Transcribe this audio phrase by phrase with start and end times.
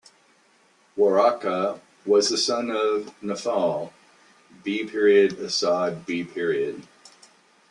[0.97, 3.93] Waraka was the son of Nawfal
[4.63, 4.81] b.
[4.81, 6.81] Asad b.